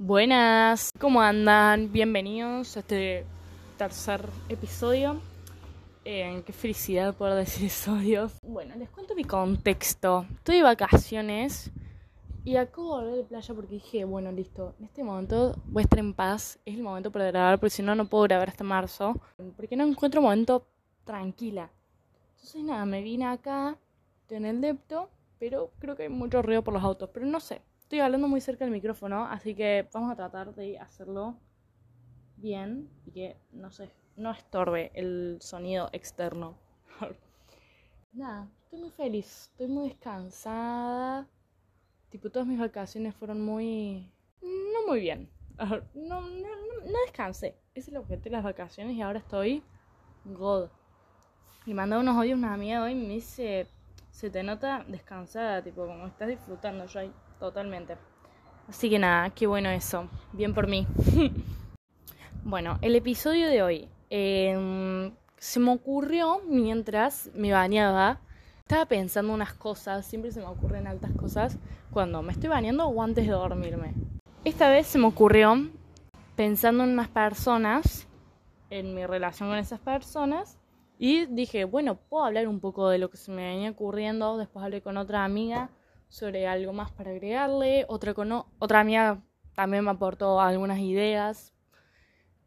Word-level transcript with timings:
Buenas, 0.00 0.92
¿cómo 1.00 1.20
andan? 1.20 1.90
Bienvenidos 1.90 2.76
a 2.76 2.80
este 2.80 3.26
tercer 3.76 4.28
episodio. 4.48 5.20
Eh, 6.04 6.40
qué 6.46 6.52
felicidad 6.52 7.16
poder 7.16 7.34
decir 7.34 7.66
eso, 7.66 7.96
Dios. 7.96 8.38
Bueno, 8.44 8.76
les 8.76 8.88
cuento 8.90 9.16
mi 9.16 9.24
contexto. 9.24 10.24
Estoy 10.36 10.58
de 10.58 10.62
vacaciones 10.62 11.72
y 12.44 12.54
acabo 12.54 13.00
de 13.00 13.06
volver 13.06 13.16
de 13.16 13.24
playa 13.24 13.54
porque 13.54 13.74
dije, 13.74 14.04
bueno, 14.04 14.30
listo, 14.30 14.76
en 14.78 14.84
este 14.84 15.02
momento 15.02 15.60
voy 15.64 15.80
a 15.80 15.82
estar 15.82 15.98
en 15.98 16.14
paz. 16.14 16.60
Es 16.64 16.76
el 16.76 16.82
momento 16.84 17.10
para 17.10 17.26
grabar, 17.26 17.58
porque 17.58 17.70
si 17.70 17.82
no, 17.82 17.96
no 17.96 18.08
puedo 18.08 18.22
grabar 18.22 18.50
hasta 18.50 18.62
marzo. 18.62 19.20
Porque 19.56 19.74
no 19.74 19.84
encuentro 19.84 20.20
un 20.20 20.26
momento 20.26 20.64
tranquila. 21.04 21.72
Entonces, 22.36 22.62
nada, 22.62 22.86
me 22.86 23.02
vine 23.02 23.26
acá, 23.26 23.76
en 24.30 24.46
el 24.46 24.60
depto, 24.60 25.10
pero 25.40 25.72
creo 25.80 25.96
que 25.96 26.04
hay 26.04 26.08
mucho 26.08 26.40
ruido 26.40 26.62
por 26.62 26.72
los 26.72 26.84
autos. 26.84 27.10
Pero 27.12 27.26
no 27.26 27.40
sé, 27.40 27.62
estoy 27.88 28.00
hablando 28.00 28.28
muy 28.28 28.42
cerca 28.42 28.66
del 28.66 28.72
micrófono, 28.72 29.24
así 29.24 29.54
que 29.54 29.88
vamos 29.94 30.12
a 30.12 30.14
tratar 30.14 30.54
de 30.54 30.78
hacerlo 30.78 31.38
bien 32.36 32.90
y 33.06 33.12
que, 33.12 33.38
no 33.50 33.70
sé, 33.70 33.90
no 34.14 34.30
estorbe 34.30 34.90
el 34.92 35.38
sonido 35.40 35.88
externo. 35.92 36.58
Nada, 38.12 38.46
estoy 38.64 38.80
muy 38.80 38.90
feliz, 38.90 39.48
estoy 39.52 39.68
muy 39.68 39.88
descansada. 39.88 41.26
Tipo, 42.10 42.28
todas 42.28 42.46
mis 42.46 42.58
vacaciones 42.58 43.14
fueron 43.14 43.40
muy... 43.40 44.12
no 44.42 44.86
muy 44.86 45.00
bien. 45.00 45.30
No, 45.94 46.20
no, 46.20 46.48
no, 46.84 46.98
descansé. 47.06 47.56
Ese 47.74 47.80
es 47.80 47.88
el 47.88 47.96
objeto 47.96 48.24
de 48.24 48.30
las 48.30 48.44
vacaciones 48.44 48.96
y 48.96 49.00
ahora 49.00 49.20
estoy... 49.20 49.62
God. 50.26 50.68
Y 51.64 51.72
mandé 51.72 51.96
unos 51.96 52.18
odios 52.18 52.38
una 52.38 52.52
amiga 52.52 52.82
hoy 52.82 52.92
y 52.92 52.96
me 52.96 53.14
dice... 53.14 53.66
Se 54.10 54.28
te 54.28 54.42
nota 54.42 54.84
descansada, 54.86 55.62
tipo, 55.62 55.86
como 55.86 56.06
estás 56.06 56.28
disfrutando 56.28 56.84
yo 56.86 57.00
ahí, 57.00 57.12
totalmente. 57.38 57.96
Así 58.68 58.90
que 58.90 58.98
nada, 58.98 59.30
qué 59.30 59.46
bueno 59.46 59.70
eso. 59.70 60.08
Bien 60.32 60.54
por 60.54 60.66
mí. 60.66 60.86
bueno, 62.44 62.78
el 62.82 62.96
episodio 62.96 63.48
de 63.48 63.62
hoy 63.62 63.88
Em, 64.10 65.12
se 65.36 65.60
me 65.60 65.72
ocurrió 65.72 66.40
mientras 66.46 67.30
me 67.34 67.52
bañaba. 67.52 68.20
Estaba 68.60 68.86
pensando 68.86 69.32
unas 69.32 69.54
cosas, 69.54 70.06
siempre 70.06 70.30
se 70.30 70.40
me 70.40 70.46
ocurren 70.46 70.86
altas 70.86 71.12
cosas 71.12 71.58
cuando 71.90 72.22
me 72.22 72.32
estoy 72.32 72.48
bañando 72.50 72.86
o 72.86 73.02
antes 73.02 73.26
de 73.26 73.32
dormirme. 73.32 73.94
Esta 74.44 74.68
vez 74.68 74.86
se 74.86 74.98
me 74.98 75.06
ocurrió 75.06 75.70
pensando 76.36 76.84
en 76.84 76.90
unas 76.90 77.08
personas, 77.08 78.06
en 78.70 78.94
mi 78.94 79.06
relación 79.06 79.48
con 79.48 79.58
esas 79.58 79.80
personas, 79.80 80.58
y 80.98 81.26
dije, 81.26 81.64
bueno, 81.64 81.96
puedo 81.96 82.24
hablar 82.24 82.48
un 82.48 82.60
poco 82.60 82.88
de 82.88 82.98
lo 82.98 83.10
que 83.10 83.16
se 83.16 83.30
me 83.30 83.48
venía 83.48 83.70
ocurriendo. 83.70 84.36
Después 84.36 84.64
hablé 84.64 84.82
con 84.82 84.96
otra 84.96 85.24
amiga 85.24 85.70
sobre 86.08 86.46
algo 86.46 86.72
más 86.72 86.90
para 86.90 87.10
agregarle. 87.10 87.84
Otra, 87.88 88.14
otra 88.58 88.80
amiga 88.80 89.22
también 89.54 89.84
me 89.84 89.90
aportó 89.90 90.40
algunas 90.40 90.78
ideas. 90.78 91.52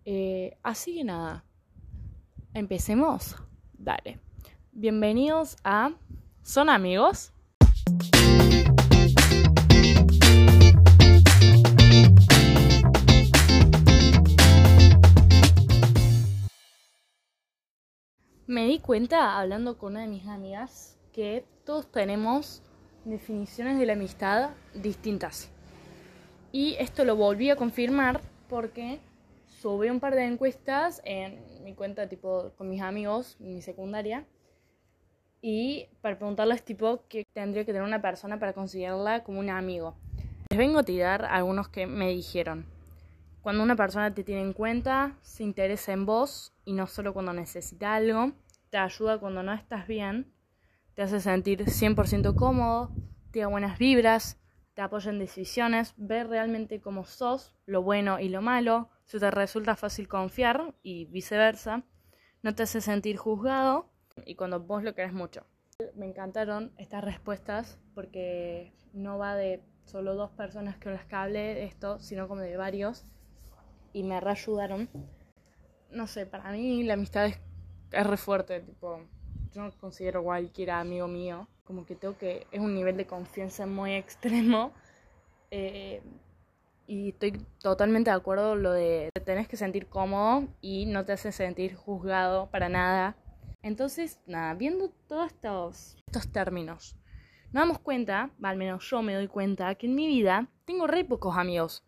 Eh, 0.05 0.57
así 0.63 0.95
que 0.95 1.03
nada, 1.03 1.45
Empecemos. 2.53 3.37
Dale. 3.73 4.19
Bienvenidos 4.73 5.55
a 5.63 5.93
¿Son 6.43 6.69
amigos? 6.69 7.31
Me 18.47 18.65
di 18.65 18.79
cuenta, 18.79 19.39
hablando 19.39 19.77
con 19.77 19.93
una 19.93 20.01
de 20.01 20.07
mis 20.07 20.27
amigas, 20.27 20.97
que 21.13 21.45
todos 21.63 21.89
tenemos 21.89 22.61
definiciones 23.05 23.79
de 23.79 23.85
la 23.85 23.93
amistad 23.93 24.51
distintas. 24.73 25.49
Y 26.51 26.75
esto 26.79 27.05
lo 27.05 27.15
volví 27.15 27.49
a 27.49 27.55
confirmar 27.55 28.21
porque 28.49 28.99
subí 29.47 29.89
un 29.89 29.99
par 29.99 30.15
de 30.15 30.25
encuestas 30.25 31.01
en 31.05 31.63
mi 31.63 31.73
cuenta 31.73 32.09
tipo 32.09 32.51
con 32.57 32.69
mis 32.69 32.81
amigos, 32.81 33.37
en 33.39 33.53
mi 33.53 33.61
secundaria, 33.61 34.25
y 35.41 35.87
para 36.01 36.17
preguntarles 36.17 36.63
tipo 36.63 37.03
qué 37.09 37.25
tendría 37.33 37.65
que 37.65 37.71
tener 37.71 37.87
una 37.87 38.01
persona 38.01 38.39
para 38.39 38.53
considerarla 38.53 39.23
como 39.23 39.39
un 39.39 39.49
amigo. 39.49 39.95
Les 40.49 40.57
vengo 40.57 40.79
a 40.79 40.83
tirar 40.83 41.25
algunos 41.25 41.69
que 41.69 41.87
me 41.87 42.09
dijeron. 42.09 42.65
Cuando 43.41 43.63
una 43.63 43.75
persona 43.75 44.13
te 44.13 44.23
tiene 44.23 44.41
en 44.41 44.53
cuenta, 44.53 45.17
se 45.23 45.43
interesa 45.43 45.93
en 45.93 46.05
vos 46.05 46.53
y 46.63 46.73
no 46.73 46.85
solo 46.85 47.13
cuando 47.13 47.33
necesita 47.33 47.95
algo, 47.95 48.33
te 48.69 48.77
ayuda 48.77 49.19
cuando 49.19 49.41
no 49.41 49.53
estás 49.53 49.87
bien, 49.87 50.31
te 51.01 51.05
hace 51.05 51.19
sentir 51.19 51.65
100% 51.65 52.35
cómodo, 52.35 52.91
te 53.31 53.39
da 53.39 53.47
buenas 53.47 53.79
vibras, 53.79 54.39
te 54.75 54.83
apoya 54.83 55.09
en 55.09 55.17
decisiones, 55.17 55.95
ve 55.97 56.23
realmente 56.23 56.79
cómo 56.79 57.05
sos, 57.05 57.55
lo 57.65 57.81
bueno 57.81 58.19
y 58.19 58.29
lo 58.29 58.43
malo, 58.43 58.91
si 59.05 59.17
te 59.17 59.31
resulta 59.31 59.75
fácil 59.75 60.07
confiar 60.07 60.75
y 60.83 61.05
viceversa, 61.05 61.83
no 62.43 62.53
te 62.53 62.61
hace 62.61 62.81
sentir 62.81 63.17
juzgado 63.17 63.89
y 64.27 64.35
cuando 64.35 64.59
vos 64.59 64.83
lo 64.83 64.93
querés 64.93 65.11
mucho. 65.11 65.43
Me 65.95 66.05
encantaron 66.05 66.71
estas 66.77 67.03
respuestas 67.03 67.79
porque 67.95 68.71
no 68.93 69.17
va 69.17 69.33
de 69.33 69.63
solo 69.85 70.13
dos 70.13 70.29
personas 70.29 70.77
que 70.77 70.91
las 70.91 71.05
que 71.05 71.15
hablé 71.15 71.55
de 71.55 71.63
esto, 71.63 71.97
sino 71.97 72.27
como 72.27 72.41
de 72.41 72.57
varios 72.57 73.05
y 73.91 74.03
me 74.03 74.19
reayudaron. 74.21 74.87
No 75.89 76.05
sé, 76.05 76.27
para 76.27 76.51
mí 76.51 76.83
la 76.83 76.93
amistad 76.93 77.25
es, 77.25 77.39
es 77.91 78.05
re 78.05 78.17
fuerte, 78.17 78.59
tipo, 78.59 78.99
yo 79.53 79.63
no 79.63 79.71
considero 79.79 80.23
cualquiera 80.23 80.79
amigo 80.79 81.07
mío, 81.07 81.47
como 81.63 81.85
que 81.85 81.95
tengo 81.95 82.17
que, 82.17 82.47
es 82.51 82.59
un 82.59 82.73
nivel 82.73 82.97
de 82.97 83.05
confianza 83.05 83.65
muy 83.65 83.93
extremo. 83.95 84.71
Eh, 85.51 86.01
y 86.87 87.09
estoy 87.09 87.45
totalmente 87.61 88.09
de 88.09 88.15
acuerdo 88.15 88.55
lo 88.55 88.71
de 88.73 89.09
te 89.13 89.21
tenés 89.21 89.47
que 89.47 89.55
sentir 89.55 89.87
cómodo 89.87 90.47
y 90.59 90.85
no 90.87 91.05
te 91.05 91.13
hace 91.13 91.31
sentir 91.31 91.75
juzgado 91.75 92.49
para 92.49 92.67
nada. 92.67 93.15
Entonces, 93.61 94.19
nada, 94.25 94.55
viendo 94.55 94.89
todos 95.07 95.27
estos, 95.27 95.95
estos 96.07 96.31
términos, 96.31 96.97
nos 97.53 97.61
damos 97.61 97.79
cuenta, 97.79 98.31
al 98.41 98.57
menos 98.57 98.89
yo 98.89 99.01
me 99.01 99.13
doy 99.13 99.27
cuenta, 99.27 99.75
que 99.75 99.87
en 99.87 99.95
mi 99.95 100.07
vida 100.07 100.49
tengo 100.65 100.87
re 100.87 101.05
pocos 101.05 101.37
amigos. 101.37 101.83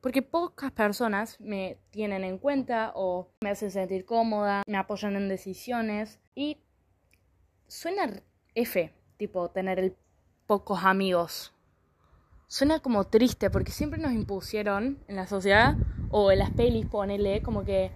Porque 0.00 0.22
pocas 0.22 0.72
personas 0.72 1.38
me 1.40 1.78
tienen 1.90 2.24
en 2.24 2.38
cuenta 2.38 2.92
o 2.94 3.28
me 3.42 3.50
hacen 3.50 3.70
sentir 3.70 4.06
cómoda, 4.06 4.62
me 4.66 4.78
apoyan 4.78 5.14
en 5.14 5.28
decisiones. 5.28 6.20
Y 6.34 6.58
suena 7.70 8.22
F, 8.54 8.92
tipo, 9.16 9.50
tener 9.50 9.78
el 9.78 9.96
pocos 10.46 10.84
amigos 10.84 11.54
suena 12.50 12.80
como 12.80 13.04
triste 13.04 13.48
porque 13.48 13.70
siempre 13.70 14.00
nos 14.00 14.10
impusieron 14.10 14.98
en 15.06 15.14
la 15.14 15.28
sociedad 15.28 15.76
o 16.10 16.32
en 16.32 16.40
las 16.40 16.50
pelis, 16.50 16.84
ponele 16.84 17.42
como 17.42 17.64
que 17.64 17.92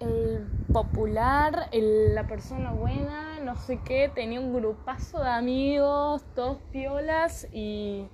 el 0.00 0.44
popular, 0.72 1.70
la 1.72 2.26
persona 2.26 2.72
buena, 2.72 3.38
no 3.38 3.54
sé 3.54 3.78
qué, 3.84 4.10
tenía 4.12 4.40
un 4.40 4.52
grupazo 4.52 5.20
de 5.20 5.30
amigos, 5.30 6.24
todos 6.34 6.58
piolas 6.72 7.46
y, 7.52 8.08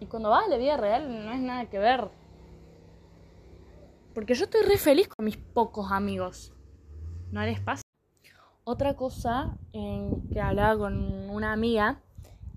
y 0.00 0.06
cuando 0.06 0.30
vas 0.30 0.46
a 0.46 0.48
la 0.48 0.56
vida 0.56 0.78
real 0.78 1.26
no 1.26 1.30
es 1.30 1.40
nada 1.40 1.66
que 1.68 1.78
ver. 1.78 2.08
Porque 4.14 4.34
yo 4.34 4.44
estoy 4.44 4.62
re 4.62 4.78
feliz 4.78 5.08
con 5.08 5.26
mis 5.26 5.36
pocos 5.36 5.92
amigos. 5.92 6.54
¿No 7.30 7.42
les 7.42 7.60
pasa? 7.60 7.82
Otra 8.70 8.96
cosa 8.96 9.56
en 9.72 10.28
que 10.28 10.42
hablaba 10.42 10.76
con 10.76 11.30
una 11.30 11.54
amiga 11.54 12.02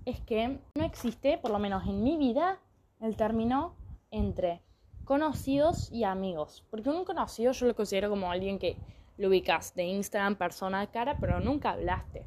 es 0.04 0.20
que 0.20 0.60
no 0.74 0.84
existe, 0.84 1.38
por 1.38 1.50
lo 1.50 1.58
menos 1.58 1.86
en 1.86 2.02
mi 2.02 2.18
vida, 2.18 2.58
el 3.00 3.16
término 3.16 3.76
entre 4.10 4.60
conocidos 5.06 5.90
y 5.90 6.04
amigos. 6.04 6.66
Porque 6.70 6.90
un 6.90 7.06
conocido 7.06 7.52
yo 7.52 7.64
lo 7.64 7.74
considero 7.74 8.10
como 8.10 8.30
alguien 8.30 8.58
que 8.58 8.76
lo 9.16 9.28
ubicas 9.28 9.74
de 9.74 9.84
Instagram, 9.84 10.36
persona 10.36 10.80
de 10.80 10.88
cara, 10.88 11.16
pero 11.18 11.40
nunca 11.40 11.70
hablaste. 11.70 12.26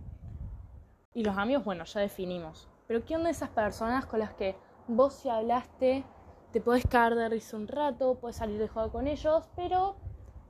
Y 1.13 1.23
los 1.23 1.37
amigos, 1.37 1.63
bueno, 1.63 1.83
ya 1.83 1.99
definimos. 1.99 2.67
Pero 2.87 3.05
¿quién 3.05 3.23
de 3.23 3.29
esas 3.29 3.49
personas 3.49 4.07
con 4.07 4.17
las 4.17 4.33
que 4.33 4.55
vos 4.87 5.13
si 5.13 5.29
hablaste, 5.29 6.03
te 6.51 6.59
podés 6.59 6.87
caer 6.87 7.13
de 7.13 7.29
risa 7.29 7.55
un 7.55 7.67
rato, 7.67 8.15
puedes 8.15 8.37
salir 8.37 8.57
de 8.57 8.67
juego 8.67 8.91
con 8.91 9.05
ellos, 9.05 9.47
pero 9.55 9.95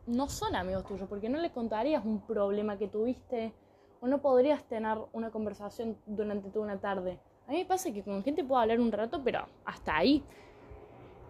no 0.08 0.30
son 0.30 0.56
amigos 0.56 0.86
tuyos, 0.86 1.08
porque 1.10 1.30
no 1.30 1.40
le 1.40 1.52
contarías 1.52 2.06
un 2.06 2.22
problema 2.22 2.78
que 2.78 2.88
tuviste, 2.88 3.54
o 4.02 4.08
no 4.08 4.22
podrías 4.22 4.64
tener 4.64 4.98
una 5.14 5.32
conversación 5.32 5.98
durante 6.06 6.50
toda 6.50 6.66
una 6.66 6.80
tarde. 6.80 7.20
A 7.48 7.52
mí 7.52 7.60
me 7.60 7.66
pasa 7.66 7.92
que 7.92 8.04
con 8.04 8.24
gente 8.24 8.44
puedo 8.44 8.62
hablar 8.62 8.80
un 8.80 8.92
rato, 8.92 9.22
pero 9.24 9.48
hasta 9.66 9.96
ahí. 9.96 10.24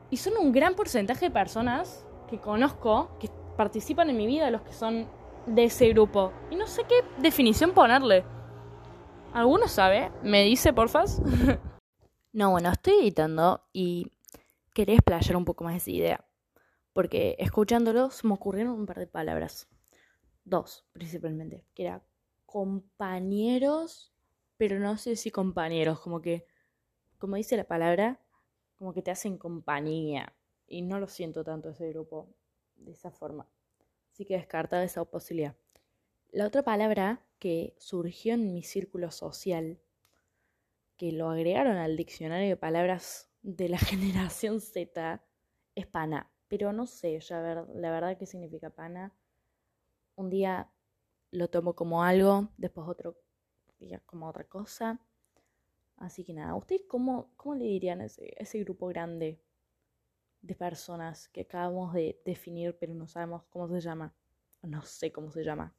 Y 0.09 0.17
son 0.17 0.37
un 0.37 0.51
gran 0.51 0.75
porcentaje 0.75 1.25
de 1.25 1.31
personas 1.31 2.05
que 2.29 2.39
conozco, 2.39 3.09
que 3.19 3.29
participan 3.57 4.09
en 4.09 4.17
mi 4.17 4.27
vida, 4.27 4.49
los 4.51 4.61
que 4.61 4.73
son 4.73 5.07
de 5.45 5.65
ese 5.65 5.89
grupo. 5.89 6.31
Y 6.51 6.55
no 6.55 6.67
sé 6.67 6.83
qué 6.87 6.95
definición 7.19 7.71
ponerle. 7.71 8.23
¿Alguno 9.33 9.67
sabe? 9.67 10.11
¿Me 10.23 10.43
dice, 10.43 10.73
porfas? 10.73 11.21
no, 12.33 12.51
bueno, 12.51 12.69
estoy 12.69 12.93
editando 13.01 13.61
y 13.73 14.11
quería 14.73 14.95
explayar 14.95 15.35
un 15.35 15.45
poco 15.45 15.63
más 15.63 15.75
esa 15.75 15.91
idea. 15.91 16.24
Porque 16.95 17.35
escuchándolo 17.39 18.09
se 18.09 18.25
me 18.25 18.35
ocurrieron 18.35 18.71
un 18.71 18.85
par 18.85 18.99
de 18.99 19.05
palabras. 19.05 19.67
Dos, 20.45 20.85
principalmente. 20.93 21.65
Que 21.73 21.83
era 21.83 22.01
compañeros, 22.45 24.13
pero 24.55 24.79
no 24.79 24.95
sé 24.95 25.17
si 25.17 25.29
compañeros, 25.29 25.99
como 25.99 26.21
que, 26.21 26.45
como 27.17 27.35
dice 27.35 27.57
la 27.57 27.65
palabra, 27.65 28.21
como 28.77 28.93
que 28.93 29.01
te 29.01 29.11
hacen 29.11 29.37
compañía. 29.37 30.37
Y 30.67 30.83
no 30.83 30.97
lo 31.01 31.09
siento 31.09 31.43
tanto 31.43 31.67
ese 31.67 31.89
grupo 31.89 32.33
de 32.77 32.93
esa 32.93 33.11
forma. 33.11 33.45
Así 34.13 34.23
que 34.23 34.37
descarta 34.37 34.81
esa 34.81 35.03
posibilidad. 35.03 35.57
La 36.31 36.47
otra 36.47 36.63
palabra 36.63 37.25
que 37.39 37.75
surgió 37.77 38.35
en 38.35 38.53
mi 38.53 38.63
círculo 38.63 39.11
social, 39.11 39.81
que 40.95 41.11
lo 41.11 41.29
agregaron 41.29 41.75
al 41.75 41.97
diccionario 41.97 42.47
de 42.47 42.55
palabras 42.55 43.29
de 43.41 43.67
la 43.67 43.79
generación 43.79 44.61
Z, 44.61 45.21
es 45.75 45.87
pana. 45.87 46.31
Pero 46.47 46.73
no 46.73 46.85
sé 46.85 47.19
ya 47.19 47.41
ver, 47.41 47.65
la 47.75 47.91
verdad 47.91 48.17
qué 48.17 48.25
significa 48.25 48.69
pana. 48.69 49.13
Un 50.15 50.29
día 50.29 50.71
lo 51.31 51.49
tomo 51.49 51.73
como 51.73 52.03
algo, 52.03 52.49
después 52.57 52.87
otro 52.87 53.17
día 53.79 54.01
como 54.05 54.27
otra 54.27 54.43
cosa. 54.45 54.99
Así 55.97 56.23
que 56.23 56.33
nada, 56.33 56.55
¿ustedes 56.55 56.83
cómo, 56.87 57.31
cómo 57.35 57.55
le 57.55 57.65
dirían 57.65 58.01
a 58.01 58.05
ese, 58.05 58.33
ese 58.37 58.59
grupo 58.59 58.87
grande 58.87 59.41
de 60.41 60.55
personas 60.55 61.29
que 61.29 61.41
acabamos 61.41 61.93
de 61.93 62.21
definir, 62.25 62.77
pero 62.79 62.93
no 62.93 63.07
sabemos 63.07 63.43
cómo 63.49 63.67
se 63.69 63.79
llama? 63.79 64.13
No 64.61 64.81
sé 64.83 65.11
cómo 65.11 65.31
se 65.31 65.43
llama. 65.43 65.73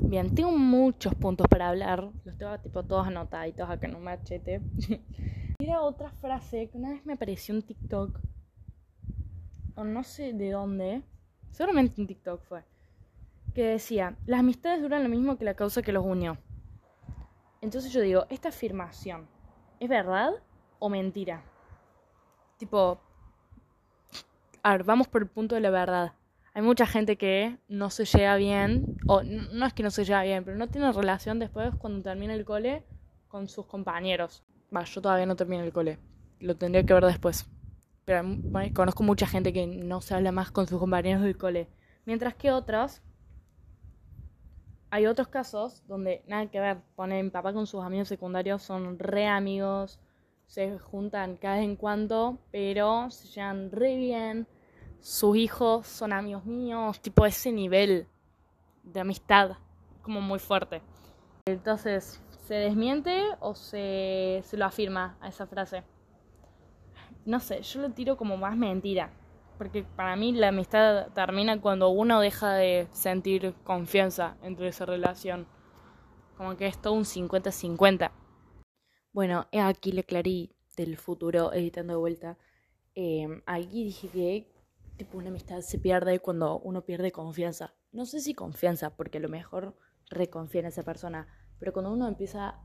Bien, 0.00 0.34
tengo 0.34 0.52
muchos 0.52 1.14
puntos 1.14 1.46
para 1.48 1.68
hablar. 1.68 2.10
Los 2.24 2.36
tengo 2.38 2.58
tipo 2.60 2.84
todos 2.84 3.06
anotaditos 3.06 3.68
acá 3.68 3.86
en 3.86 3.96
un 3.96 4.04
machete. 4.04 4.60
Era 5.58 5.82
otra 5.82 6.10
frase 6.12 6.68
que 6.70 6.78
una 6.78 6.90
vez 6.90 7.04
me 7.04 7.14
apareció 7.14 7.54
en 7.54 7.62
TikTok. 7.62 8.20
O 9.78 9.84
no 9.84 10.02
sé 10.02 10.32
de 10.32 10.50
dónde. 10.50 11.02
Seguramente 11.52 12.00
en 12.00 12.08
TikTok 12.08 12.42
fue. 12.42 12.64
Que 13.54 13.64
decía, 13.64 14.16
las 14.26 14.40
amistades 14.40 14.82
duran 14.82 15.04
lo 15.04 15.08
mismo 15.08 15.38
que 15.38 15.44
la 15.44 15.54
causa 15.54 15.82
que 15.82 15.92
los 15.92 16.04
unió. 16.04 16.36
Entonces 17.60 17.92
yo 17.92 18.00
digo, 18.00 18.26
esta 18.28 18.48
afirmación, 18.48 19.28
¿es 19.78 19.88
verdad 19.88 20.32
o 20.80 20.88
mentira? 20.88 21.44
Tipo, 22.56 23.00
a 24.64 24.72
ver, 24.72 24.82
vamos 24.82 25.06
por 25.06 25.22
el 25.22 25.28
punto 25.28 25.54
de 25.54 25.60
la 25.60 25.70
verdad. 25.70 26.12
Hay 26.54 26.62
mucha 26.62 26.84
gente 26.84 27.16
que 27.16 27.56
no 27.68 27.88
se 27.90 28.04
llega 28.04 28.34
bien, 28.34 28.96
o 29.06 29.22
no 29.22 29.64
es 29.64 29.74
que 29.74 29.84
no 29.84 29.92
se 29.92 30.04
lleva 30.04 30.24
bien, 30.24 30.42
pero 30.42 30.56
no 30.56 30.66
tiene 30.66 30.90
relación 30.90 31.38
después 31.38 31.72
cuando 31.76 32.02
termina 32.02 32.34
el 32.34 32.44
cole 32.44 32.84
con 33.28 33.46
sus 33.46 33.66
compañeros. 33.66 34.42
Va, 34.74 34.82
yo 34.82 35.00
todavía 35.00 35.26
no 35.26 35.36
termino 35.36 35.62
el 35.62 35.72
cole, 35.72 36.00
lo 36.40 36.56
tendría 36.56 36.84
que 36.84 36.94
ver 36.94 37.04
después. 37.04 37.48
Pero 38.08 38.24
conozco 38.72 39.02
mucha 39.02 39.26
gente 39.26 39.52
que 39.52 39.66
no 39.66 40.00
se 40.00 40.14
habla 40.14 40.32
más 40.32 40.50
con 40.50 40.66
sus 40.66 40.78
compañeros 40.78 41.20
del 41.20 41.36
cole. 41.36 41.68
Mientras 42.06 42.34
que 42.34 42.50
otros 42.50 43.02
hay 44.88 45.04
otros 45.04 45.28
casos 45.28 45.86
donde 45.86 46.24
nada 46.26 46.50
que 46.50 46.58
ver, 46.58 46.78
ponen 46.96 47.30
papá 47.30 47.52
con 47.52 47.66
sus 47.66 47.84
amigos 47.84 48.08
secundarios, 48.08 48.62
son 48.62 48.98
re 48.98 49.26
amigos, 49.26 50.00
se 50.46 50.78
juntan 50.78 51.36
cada 51.36 51.56
vez 51.56 51.64
en 51.64 51.76
cuando, 51.76 52.38
pero 52.50 53.10
se 53.10 53.28
llevan 53.28 53.70
re 53.70 53.96
bien, 53.96 54.46
sus 55.00 55.36
hijos 55.36 55.86
son 55.86 56.14
amigos 56.14 56.46
míos, 56.46 57.02
tipo 57.02 57.26
ese 57.26 57.52
nivel 57.52 58.06
de 58.84 59.00
amistad 59.00 59.58
como 60.00 60.22
muy 60.22 60.38
fuerte. 60.38 60.80
Entonces, 61.44 62.22
¿se 62.46 62.54
desmiente 62.54 63.22
o 63.40 63.54
se, 63.54 64.40
se 64.46 64.56
lo 64.56 64.64
afirma 64.64 65.18
a 65.20 65.28
esa 65.28 65.46
frase? 65.46 65.84
No 67.28 67.40
sé, 67.40 67.60
yo 67.60 67.82
lo 67.82 67.90
tiro 67.90 68.16
como 68.16 68.38
más 68.38 68.56
mentira. 68.56 69.12
Porque 69.58 69.82
para 69.82 70.16
mí 70.16 70.32
la 70.32 70.48
amistad 70.48 71.12
termina 71.12 71.60
cuando 71.60 71.90
uno 71.90 72.20
deja 72.20 72.54
de 72.54 72.88
sentir 72.92 73.52
confianza 73.64 74.38
entre 74.40 74.68
esa 74.68 74.86
relación. 74.86 75.46
Como 76.38 76.56
que 76.56 76.66
es 76.66 76.80
todo 76.80 76.94
un 76.94 77.04
50-50. 77.04 78.12
Bueno, 79.12 79.46
aquí 79.52 79.92
le 79.92 80.04
clarí 80.04 80.56
del 80.74 80.96
futuro 80.96 81.52
editando 81.52 81.92
de 81.92 81.98
vuelta. 81.98 82.38
Eh, 82.94 83.42
aquí 83.44 83.84
dije 83.84 84.08
que 84.08 84.50
tipo 84.96 85.18
una 85.18 85.28
amistad 85.28 85.60
se 85.60 85.78
pierde 85.78 86.20
cuando 86.20 86.58
uno 86.60 86.86
pierde 86.86 87.12
confianza. 87.12 87.74
No 87.92 88.06
sé 88.06 88.20
si 88.20 88.32
confianza, 88.32 88.96
porque 88.96 89.18
a 89.18 89.20
lo 89.20 89.28
mejor 89.28 89.76
reconfía 90.08 90.62
en 90.62 90.68
esa 90.68 90.82
persona, 90.82 91.26
pero 91.58 91.74
cuando 91.74 91.92
uno 91.92 92.08
empieza, 92.08 92.58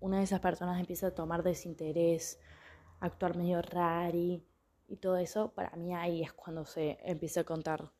una 0.00 0.16
de 0.18 0.24
esas 0.24 0.40
personas 0.40 0.80
empieza 0.80 1.08
a 1.08 1.14
tomar 1.14 1.42
desinterés, 1.42 2.40
actuar 3.00 3.36
medio 3.36 3.62
rari, 3.62 4.42
y 4.88 4.96
todo 4.96 5.16
eso, 5.16 5.50
para 5.52 5.74
mí 5.76 5.94
ahí 5.94 6.22
es 6.22 6.32
cuando 6.32 6.64
se 6.64 6.98
empieza 7.02 7.40
a 7.40 7.44
contar 7.44 7.90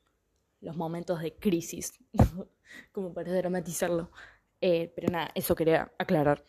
los 0.60 0.76
momentos 0.76 1.20
de 1.20 1.34
crisis, 1.34 1.98
como 2.92 3.12
para 3.12 3.32
dramatizarlo. 3.32 4.10
Eh, 4.60 4.92
pero 4.94 5.12
nada, 5.12 5.30
eso 5.34 5.54
quería 5.54 5.92
aclarar. 5.98 6.44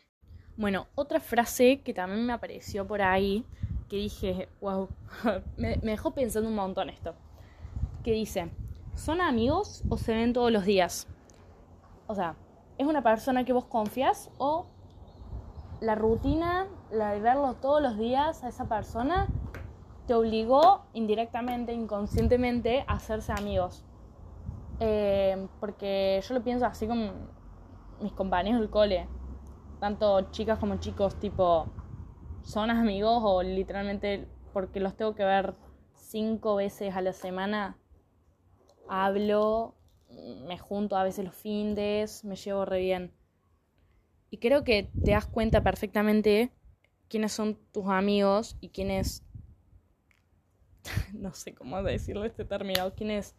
Bueno, 0.56 0.88
otra 0.96 1.20
frase 1.20 1.82
que 1.82 1.94
también 1.94 2.26
me 2.26 2.34
apareció 2.34 2.88
por 2.88 3.02
ahí, 3.02 3.46
que 3.90 3.98
dije, 3.98 4.50
wow, 4.62 4.90
me, 5.58 5.78
me 5.78 5.92
dejó 5.92 6.12
pensando 6.12 6.50
un 6.50 6.56
montón 6.56 6.90
esto, 6.90 7.16
que 8.04 8.12
dice, 8.12 8.52
¿son 8.96 9.22
amigos 9.22 9.84
o 9.90 9.98
se 9.98 10.14
ven 10.14 10.34
todos 10.34 10.52
los 10.52 10.66
días? 10.66 11.08
O 12.08 12.16
sea, 12.16 12.36
¿es 12.78 12.88
una 12.88 13.04
persona 13.04 13.44
que 13.44 13.54
vos 13.54 13.66
confías 13.66 14.32
o 14.38 14.68
la 15.80 15.96
rutina, 15.96 16.68
la 16.92 17.12
de 17.12 17.20
verlo 17.20 17.54
todos 17.56 17.82
los 17.82 17.98
días 17.98 18.44
a 18.44 18.50
esa 18.50 18.68
persona, 18.68 19.28
te 20.08 20.14
obligó 20.14 20.86
indirectamente, 20.94 21.74
inconscientemente, 21.74 22.86
a 22.88 22.94
hacerse 22.94 23.34
amigos. 23.34 23.84
Eh, 24.80 25.48
porque 25.60 26.22
yo 26.28 26.34
lo 26.34 26.44
pienso 26.44 26.66
así 26.66 26.88
con 26.88 27.12
mis 28.02 28.14
compañeros 28.14 28.62
del 28.62 28.70
cole, 28.70 29.08
tanto 29.80 30.32
chicas 30.32 30.60
como 30.60 30.78
chicos, 30.78 31.16
tipo, 31.16 31.68
son 32.44 32.70
amigos 32.70 33.20
o 33.24 33.44
literalmente 33.44 34.28
porque 34.54 34.80
los 34.80 34.96
tengo 34.96 35.16
que 35.16 35.24
ver 35.24 35.56
cinco 35.94 36.56
veces 36.56 36.96
a 36.96 37.02
la 37.02 37.14
semana, 37.14 37.78
hablo, 38.88 39.76
me 40.48 40.58
junto 40.58 40.96
a 40.96 41.04
veces 41.04 41.26
los 41.26 41.36
fines, 41.36 42.24
me 42.24 42.36
llevo 42.36 42.66
re 42.66 42.80
bien. 42.80 43.14
Y 44.30 44.38
creo 44.38 44.64
que 44.64 44.92
te 45.04 45.12
das 45.12 45.26
cuenta 45.26 45.64
perfectamente 45.64 46.52
quiénes 47.08 47.32
son 47.32 47.58
tus 47.72 47.88
amigos 47.88 48.58
y 48.60 48.70
quiénes 48.70 49.24
no 51.14 51.34
sé 51.34 51.54
cómo 51.54 51.82
decirlo 51.84 52.26
este 52.26 52.46
término, 52.46 52.94
quienes 52.96 53.36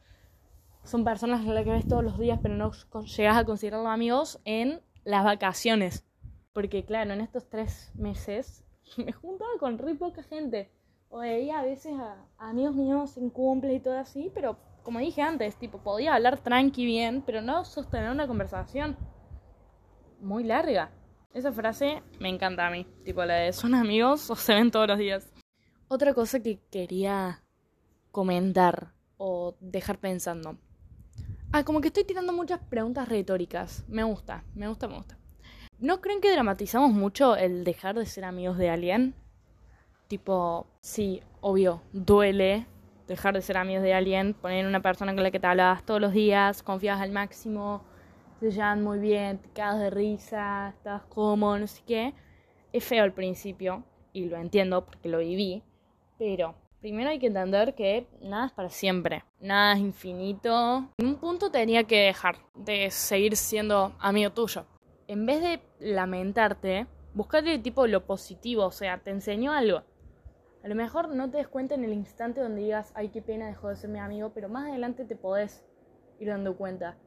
son 0.85 1.05
personas 1.05 1.47
a 1.47 1.53
las 1.53 1.65
que 1.65 1.71
ves 1.71 1.87
todos 1.87 2.05
los 2.05 2.19
días, 2.19 2.39
pero 2.43 2.55
no 2.55 2.73
llegas 3.05 3.37
a 3.37 3.45
considerarlos 3.45 3.93
amigos 3.93 4.41
en 4.45 4.81
las 5.05 5.25
vacaciones. 5.25 6.07
Porque 6.53 6.85
claro, 6.85 7.13
en 7.13 7.21
estos 7.21 7.49
tres 7.49 7.93
meses 7.95 8.65
me 8.97 9.13
juntaba 9.13 9.51
con 9.59 9.79
re 9.79 9.95
poca 9.95 10.23
gente. 10.23 10.71
O 11.11 11.21
veía 11.21 11.61
a 11.61 11.63
veces 11.63 11.95
a, 11.95 12.27
amigos 12.37 12.75
míos 12.75 13.17
en 13.17 13.31
cumple 13.31 13.75
y 13.75 13.81
todo 13.81 13.99
así, 13.99 14.31
pero 14.35 14.59
como 14.83 14.99
dije 14.99 15.23
antes, 15.23 15.57
tipo, 15.57 15.79
podía 15.79 16.15
hablar 16.15 16.39
tranqui 16.39 16.85
bien, 16.85 17.23
pero 17.23 17.41
no 17.41 17.65
sostener 17.65 18.11
una 18.11 18.27
conversación 18.27 18.97
muy 20.21 20.45
larga. 20.45 20.91
Esa 21.33 21.53
frase 21.53 22.03
me 22.19 22.29
encanta 22.29 22.67
a 22.67 22.71
mí, 22.71 22.87
tipo 23.05 23.25
la 23.25 23.35
de 23.35 23.53
son 23.53 23.75
amigos 23.75 24.31
o 24.31 24.37
se 24.37 24.55
ven 24.55 24.71
todos 24.71 24.89
los 24.89 24.99
días. 24.99 25.33
Otra 25.89 26.15
cosa 26.15 26.41
que 26.41 26.61
quería 26.71 27.43
comentar 28.11 28.93
o 29.17 29.57
dejar 29.61 29.99
pensando. 29.99 30.59
Ah, 31.53 31.65
como 31.65 31.81
que 31.81 31.89
estoy 31.89 32.05
tirando 32.05 32.33
muchas 32.33 32.61
preguntas 32.61 33.09
retóricas. 33.09 33.85
Me 33.89 34.03
gusta, 34.03 34.45
me 34.55 34.69
gusta, 34.69 34.87
me 34.87 34.97
gusta. 34.97 35.19
¿No 35.79 36.01
creen 36.01 36.21
que 36.21 36.31
dramatizamos 36.31 36.93
mucho 36.93 37.37
el 37.37 37.65
dejar 37.65 37.97
de 37.97 38.05
ser 38.05 38.25
amigos 38.25 38.59
de 38.59 38.71
alguien? 38.71 39.15
Tipo, 40.09 40.67
sí, 40.81 41.23
obvio, 41.41 41.83
duele 41.93 42.67
dejar 43.07 43.35
de 43.35 43.43
ser 43.43 43.57
amigos 43.57 43.83
de 43.83 43.95
alguien, 43.95 44.35
poner 44.35 44.67
una 44.67 44.83
persona 44.83 45.15
con 45.15 45.23
la 45.23 45.31
que 45.31 45.41
te 45.41 45.47
hablas 45.47 45.85
todos 45.85 46.01
los 46.01 46.13
días, 46.13 46.63
confías 46.63 47.01
al 47.01 47.11
máximo, 47.11 47.83
se 48.41 48.51
llevan 48.51 48.83
muy 48.83 48.99
bien, 48.99 49.39
te 49.39 49.49
cagas 49.51 49.81
de 49.81 49.91
risa, 49.91 50.69
estás 50.77 51.03
cómodo, 51.05 51.59
no 51.59 51.67
sé 51.67 51.83
qué. 51.87 52.15
Es 52.73 52.85
feo 52.85 53.03
al 53.03 53.13
principio, 53.13 53.85
y 54.13 54.27
lo 54.27 54.37
entiendo 54.37 54.85
porque 54.85 55.09
lo 55.09 55.19
viví, 55.19 55.63
pero 56.19 56.55
primero 56.81 57.11
hay 57.11 57.19
que 57.19 57.29
entender 57.29 57.75
que 57.75 58.07
nada 58.21 58.47
es 58.47 58.53
para 58.53 58.71
siempre, 58.71 59.25
nada 59.41 59.75
es 59.75 59.81
infinito. 59.81 60.89
En 60.99 61.07
un 61.07 61.17
punto 61.17 61.51
tenía 61.51 61.85
que 61.85 62.01
dejar 62.01 62.37
de 62.55 62.91
seguir 62.91 63.37
siendo 63.37 63.93
amigo 63.99 64.31
tuyo. 64.31 64.67
En 65.07 65.25
vez 65.25 65.41
de 65.41 65.61
lamentarte, 65.81 66.87
buscate 67.15 67.59
tipo 67.59 67.87
lo 67.87 68.05
positivo, 68.05 68.67
o 68.67 68.71
sea, 68.71 68.99
te 68.99 69.11
enseñó 69.11 69.53
algo. 69.53 69.83
A 70.63 70.69
lo 70.69 70.75
mejor 70.75 71.09
no 71.09 71.31
te 71.31 71.39
des 71.39 71.49
cuenta 71.49 71.75
en 71.75 71.85
el 71.85 71.93
instante 71.93 72.41
donde 72.41 72.63
digas, 72.63 72.93
ay, 72.95 73.09
qué 73.09 73.23
pena, 73.23 73.47
dejó 73.47 73.69
de 73.69 73.77
ser 73.77 73.91
mi 73.91 73.99
amigo, 73.99 74.33
pero 74.35 74.49
más 74.49 74.69
adelante 74.69 75.05
te 75.05 75.17
podés 75.17 75.65
ir 76.19 76.29
dando 76.29 76.57
cuenta. 76.57 76.99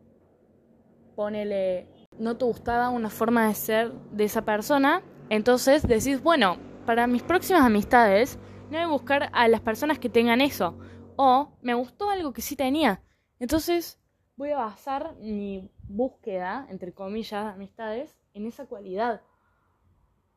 Ponele, 1.15 1.87
no 2.17 2.37
te 2.37 2.45
gustaba 2.45 2.89
una 2.89 3.09
forma 3.09 3.47
de 3.47 3.53
ser 3.55 3.91
de 4.11 4.23
esa 4.23 4.43
persona, 4.43 5.03
entonces 5.29 5.87
decís, 5.87 6.21
bueno, 6.21 6.57
para 6.85 7.07
mis 7.07 7.23
próximas 7.23 7.63
amistades, 7.63 8.37
no 8.65 8.77
voy 8.77 8.81
a 8.81 8.87
buscar 8.87 9.29
a 9.33 9.47
las 9.47 9.61
personas 9.61 9.99
que 9.99 10.09
tengan 10.09 10.41
eso. 10.41 10.77
O 11.15 11.57
me 11.61 11.73
gustó 11.73 12.09
algo 12.09 12.33
que 12.33 12.41
sí 12.41 12.55
tenía. 12.55 13.03
Entonces 13.39 13.99
voy 14.35 14.51
a 14.51 14.57
basar 14.57 15.15
mi 15.17 15.71
búsqueda, 15.83 16.65
entre 16.69 16.93
comillas, 16.93 17.45
de 17.45 17.51
amistades 17.51 18.17
en 18.33 18.45
esa 18.45 18.65
cualidad. 18.65 19.21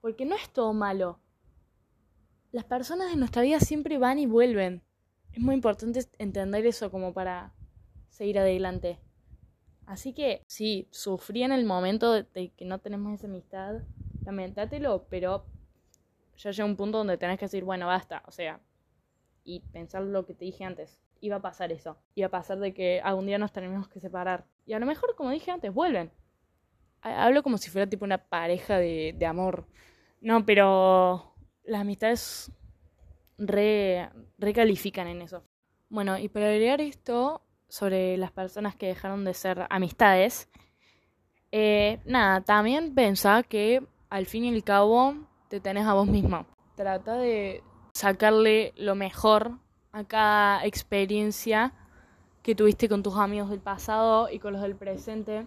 Porque 0.00 0.26
no 0.26 0.34
es 0.34 0.50
todo 0.50 0.72
malo. 0.72 1.20
las 2.52 2.64
personas 2.64 3.12
en 3.12 3.18
nuestra 3.18 3.42
vida 3.42 3.58
siempre 3.60 3.98
van 3.98 4.18
y 4.18 4.26
vuelven. 4.26 4.82
Es 5.32 5.40
muy 5.40 5.54
importante 5.54 6.00
entender 6.18 6.66
eso 6.66 6.90
como 6.90 7.12
para 7.12 7.52
seguir 8.10 8.38
adelante. 8.38 9.00
Así 9.86 10.12
que 10.12 10.42
sí, 10.46 10.88
sufrí 10.90 11.42
en 11.42 11.52
el 11.52 11.64
momento 11.64 12.12
de, 12.12 12.52
que 12.56 12.64
no 12.64 12.78
tenemos 12.78 13.12
esa 13.14 13.26
amistad, 13.26 13.82
lamentatelo, 14.24 15.06
pero 15.10 15.44
ya 16.36 16.50
llega 16.50 16.64
un 16.64 16.76
punto 16.76 16.98
donde 16.98 17.18
tenés 17.18 17.38
que 17.38 17.44
decir, 17.44 17.64
bueno, 17.64 17.86
basta, 17.86 18.22
o 18.26 18.30
sea, 18.30 18.60
y 19.44 19.60
pensar 19.60 20.02
lo 20.02 20.24
que 20.24 20.34
te 20.34 20.46
dije 20.46 20.64
antes. 20.64 21.00
Iba 21.20 21.36
a 21.36 21.42
pasar 21.42 21.72
eso. 21.72 21.98
Iba 22.14 22.26
a 22.28 22.30
pasar 22.30 22.58
de 22.58 22.74
que 22.74 23.00
algún 23.02 23.26
día 23.26 23.38
nos 23.38 23.52
tenemos 23.52 23.88
que 23.88 24.00
separar. 24.00 24.46
Y 24.66 24.72
a 24.72 24.78
lo 24.78 24.86
mejor, 24.86 25.14
como 25.16 25.30
dije 25.30 25.50
antes, 25.50 25.72
vuelven. 25.72 26.10
Hablo 27.02 27.42
como 27.42 27.58
si 27.58 27.70
fuera 27.70 27.88
tipo 27.88 28.04
una 28.04 28.18
pareja 28.18 28.78
de, 28.78 29.14
de 29.16 29.26
amor. 29.26 29.66
No, 30.20 30.44
pero 30.44 31.34
las 31.64 31.82
amistades 31.82 32.50
re, 33.38 34.10
recalifican 34.38 35.06
en 35.06 35.22
eso. 35.22 35.44
Bueno, 35.88 36.18
y 36.18 36.28
para 36.28 36.48
agregar 36.48 36.80
esto 36.80 37.42
sobre 37.74 38.16
las 38.18 38.30
personas 38.30 38.76
que 38.76 38.86
dejaron 38.86 39.24
de 39.24 39.34
ser 39.34 39.66
amistades, 39.68 40.48
eh, 41.50 41.98
nada, 42.04 42.40
también 42.40 42.94
pensá 42.94 43.42
que 43.42 43.84
al 44.10 44.26
fin 44.26 44.44
y 44.44 44.54
al 44.54 44.62
cabo 44.62 45.16
te 45.48 45.58
tenés 45.58 45.84
a 45.84 45.94
vos 45.94 46.06
mismo. 46.06 46.46
Trata 46.76 47.16
de 47.16 47.64
sacarle 47.92 48.72
lo 48.76 48.94
mejor 48.94 49.58
a 49.90 50.04
cada 50.04 50.64
experiencia 50.64 51.72
que 52.44 52.54
tuviste 52.54 52.88
con 52.88 53.02
tus 53.02 53.16
amigos 53.16 53.50
del 53.50 53.58
pasado 53.58 54.30
y 54.30 54.38
con 54.38 54.52
los 54.52 54.62
del 54.62 54.76
presente 54.76 55.44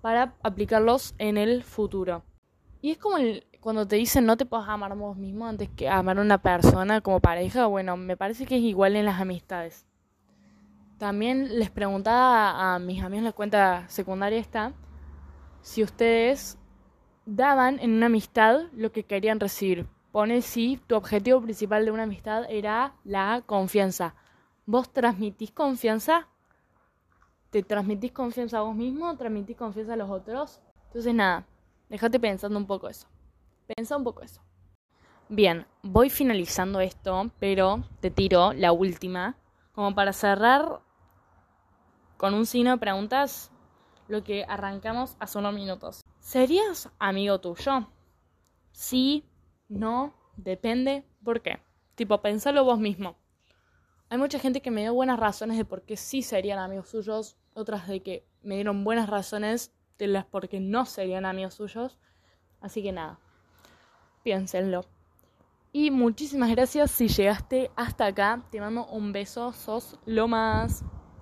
para 0.00 0.34
aplicarlos 0.44 1.16
en 1.18 1.36
el 1.38 1.64
futuro. 1.64 2.22
Y 2.82 2.92
es 2.92 2.98
como 2.98 3.16
cuando 3.58 3.84
te 3.88 3.96
dicen 3.96 4.26
no 4.26 4.36
te 4.36 4.46
puedes 4.46 4.68
amar 4.68 4.96
vos 4.96 5.16
mismo 5.16 5.44
antes 5.44 5.68
que 5.70 5.88
amar 5.88 6.18
a 6.18 6.22
una 6.22 6.38
persona 6.38 7.00
como 7.00 7.18
pareja, 7.18 7.66
bueno, 7.66 7.96
me 7.96 8.16
parece 8.16 8.46
que 8.46 8.58
es 8.58 8.62
igual 8.62 8.94
en 8.94 9.06
las 9.06 9.20
amistades. 9.20 9.87
También 10.98 11.58
les 11.58 11.70
preguntaba 11.70 12.74
a 12.74 12.78
mis 12.80 13.02
amigos 13.02 13.18
en 13.20 13.24
la 13.24 13.32
cuenta 13.32 13.88
secundaria 13.88 14.38
esta 14.38 14.72
si 15.62 15.82
ustedes 15.82 16.58
daban 17.24 17.78
en 17.80 17.92
una 17.92 18.06
amistad 18.06 18.62
lo 18.72 18.90
que 18.90 19.04
querían 19.04 19.38
recibir. 19.38 19.86
Pone 20.10 20.42
si 20.42 20.80
tu 20.86 20.96
objetivo 20.96 21.40
principal 21.40 21.84
de 21.84 21.92
una 21.92 22.02
amistad 22.04 22.44
era 22.48 22.94
la 23.04 23.42
confianza. 23.46 24.14
¿Vos 24.66 24.92
transmitís 24.92 25.52
confianza? 25.52 26.26
¿Te 27.50 27.62
transmitís 27.62 28.12
confianza 28.12 28.58
a 28.58 28.62
vos 28.62 28.74
mismo? 28.74 29.16
¿Transmitís 29.16 29.56
confianza 29.56 29.92
a 29.92 29.96
los 29.96 30.10
otros? 30.10 30.60
Entonces 30.86 31.14
nada, 31.14 31.46
déjate 31.88 32.18
pensando 32.18 32.58
un 32.58 32.66
poco 32.66 32.88
eso. 32.88 33.06
Pensa 33.66 33.96
un 33.96 34.04
poco 34.04 34.22
eso. 34.22 34.40
Bien, 35.28 35.66
voy 35.82 36.10
finalizando 36.10 36.80
esto, 36.80 37.30
pero 37.38 37.84
te 38.00 38.10
tiro 38.10 38.52
la 38.52 38.72
última. 38.72 39.36
Como 39.72 39.94
para 39.94 40.12
cerrar 40.12 40.80
con 42.18 42.34
un 42.34 42.44
signo 42.44 42.78
preguntas, 42.78 43.50
lo 44.08 44.24
que 44.24 44.44
arrancamos 44.44 45.16
hace 45.20 45.38
unos 45.38 45.54
minutos. 45.54 46.04
¿Serías 46.18 46.90
amigo 46.98 47.40
tuyo? 47.40 47.88
Sí, 48.72 49.24
no, 49.68 50.12
depende, 50.36 51.04
¿por 51.24 51.40
qué? 51.40 51.60
Tipo, 51.94 52.20
pensalo 52.20 52.64
vos 52.64 52.78
mismo. 52.78 53.16
Hay 54.10 54.18
mucha 54.18 54.38
gente 54.38 54.60
que 54.60 54.70
me 54.70 54.82
dio 54.82 54.94
buenas 54.94 55.20
razones 55.20 55.56
de 55.56 55.64
por 55.64 55.82
qué 55.82 55.96
sí 55.96 56.22
serían 56.22 56.58
amigos 56.58 56.88
suyos, 56.88 57.36
otras 57.54 57.86
de 57.86 58.02
que 58.02 58.26
me 58.42 58.56
dieron 58.56 58.82
buenas 58.82 59.08
razones 59.08 59.72
de 59.96 60.08
las 60.08 60.24
por 60.24 60.48
qué 60.48 60.58
no 60.58 60.86
serían 60.86 61.24
amigos 61.24 61.54
suyos. 61.54 61.98
Así 62.60 62.82
que 62.82 62.90
nada, 62.90 63.20
piénsenlo. 64.24 64.84
Y 65.72 65.92
muchísimas 65.92 66.50
gracias 66.50 66.90
si 66.90 67.06
llegaste 67.06 67.70
hasta 67.76 68.06
acá. 68.06 68.42
Te 68.50 68.60
mando 68.60 68.86
un 68.86 69.12
beso, 69.12 69.52
sos 69.52 69.98
lo 70.04 70.26
más. 70.26 70.82